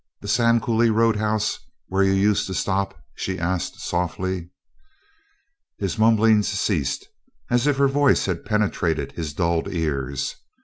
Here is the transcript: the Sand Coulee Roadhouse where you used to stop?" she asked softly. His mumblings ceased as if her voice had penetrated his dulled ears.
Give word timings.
the 0.19 0.27
Sand 0.27 0.63
Coulee 0.63 0.89
Roadhouse 0.89 1.59
where 1.89 2.01
you 2.01 2.13
used 2.13 2.47
to 2.47 2.55
stop?" 2.55 2.95
she 3.13 3.37
asked 3.37 3.79
softly. 3.79 4.49
His 5.77 5.99
mumblings 5.99 6.47
ceased 6.47 7.05
as 7.51 7.67
if 7.67 7.77
her 7.77 7.87
voice 7.87 8.25
had 8.25 8.43
penetrated 8.43 9.11
his 9.11 9.35
dulled 9.35 9.71
ears. 9.71 10.37